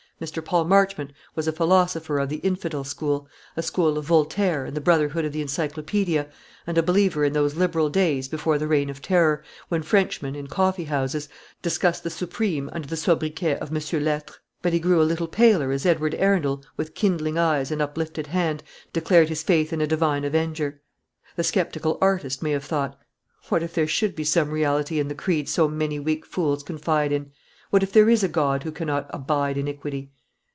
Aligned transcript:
Mr. 0.21 0.45
Paul 0.45 0.65
Marchmont 0.65 1.11
was 1.33 1.47
a 1.47 1.51
philosopher 1.51 2.19
of 2.19 2.29
the 2.29 2.35
infidel 2.35 2.83
school, 2.83 3.27
a 3.57 3.63
student 3.63 3.97
of 3.97 4.05
Voltaire 4.05 4.65
and 4.65 4.77
the 4.77 4.79
brotherhood 4.79 5.25
of 5.25 5.31
the 5.33 5.41
Encyclopedia, 5.41 6.27
and 6.67 6.77
a 6.77 6.83
believer 6.83 7.23
in 7.25 7.33
those 7.33 7.55
liberal 7.55 7.89
days 7.89 8.27
before 8.27 8.59
the 8.59 8.67
Reign 8.67 8.87
of 8.91 9.01
Terror, 9.01 9.43
when 9.69 9.81
Frenchmen, 9.81 10.35
in 10.35 10.45
coffee 10.45 10.83
houses, 10.83 11.27
discussed 11.63 12.03
the 12.03 12.11
Supreme 12.11 12.69
under 12.71 12.87
the 12.87 12.97
soubriquet 12.97 13.57
of 13.57 13.71
Mons. 13.71 13.91
l'Etre; 13.93 14.35
but 14.61 14.73
he 14.73 14.79
grew 14.79 15.01
a 15.01 15.09
little 15.09 15.27
paler 15.27 15.71
as 15.71 15.87
Edward 15.87 16.13
Arundel, 16.13 16.63
with 16.77 16.93
kindling 16.93 17.39
eyes 17.39 17.71
and 17.71 17.81
uplifted 17.81 18.27
hand, 18.27 18.61
declared 18.93 19.27
his 19.29 19.41
faith 19.41 19.73
in 19.73 19.81
a 19.81 19.87
Divine 19.87 20.23
Avenger. 20.23 20.83
The 21.35 21.43
sceptical 21.43 21.97
artist 21.99 22.43
may 22.43 22.51
have 22.51 22.63
thought, 22.65 22.95
"What 23.49 23.63
if 23.63 23.73
there 23.73 23.87
should 23.87 24.15
be 24.15 24.23
some 24.23 24.51
reality 24.51 24.99
in 24.99 25.07
the 25.07 25.15
creed 25.15 25.49
so 25.49 25.67
many 25.67 25.97
weak 25.99 26.27
fools 26.27 26.61
confide 26.61 27.11
in? 27.11 27.31
What 27.71 27.83
if 27.83 27.93
there 27.93 28.09
is 28.09 28.21
a 28.21 28.27
God 28.27 28.63
who 28.63 28.71
cannot 28.73 29.07
abide 29.13 29.57
iniquity?" 29.57 30.11